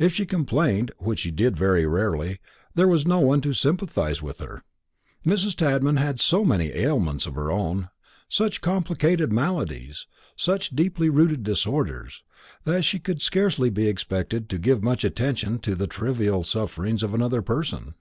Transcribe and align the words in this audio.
If 0.00 0.12
she 0.12 0.26
complained, 0.26 0.90
which 0.98 1.20
she 1.20 1.30
did 1.30 1.56
very 1.56 1.86
rarely, 1.86 2.40
there 2.74 2.88
was 2.88 3.06
no 3.06 3.20
one 3.20 3.40
to 3.42 3.52
sympathise 3.52 4.20
with 4.20 4.40
her. 4.40 4.64
Mrs. 5.24 5.54
Tadman 5.54 5.96
had 5.96 6.18
so 6.18 6.44
many 6.44 6.72
ailments 6.74 7.24
of 7.24 7.36
her 7.36 7.52
own, 7.52 7.88
such 8.28 8.62
complicated 8.62 9.32
maladies, 9.32 10.08
such 10.34 10.70
deeply 10.70 11.08
rooted 11.08 11.44
disorders, 11.44 12.24
that 12.64 12.84
she 12.84 12.98
could 12.98 13.18
be 13.18 13.22
scarcely 13.22 13.86
expected 13.86 14.48
to 14.48 14.58
give 14.58 14.82
much 14.82 15.04
attention 15.04 15.60
to 15.60 15.76
the 15.76 15.86
trivial 15.86 16.42
sufferings 16.42 17.04
of 17.04 17.14
another 17.14 17.40
person. 17.40 17.94